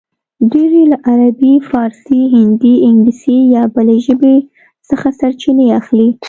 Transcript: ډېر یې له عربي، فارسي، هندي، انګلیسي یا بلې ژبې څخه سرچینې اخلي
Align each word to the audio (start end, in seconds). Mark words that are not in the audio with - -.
ډېر 0.51 0.69
یې 0.79 0.85
له 0.91 0.97
عربي، 1.09 1.53
فارسي، 1.69 2.21
هندي، 2.35 2.73
انګلیسي 2.87 3.37
یا 3.55 3.63
بلې 3.75 3.97
ژبې 4.05 4.35
څخه 4.89 5.07
سرچینې 5.19 5.65
اخلي 5.79 6.09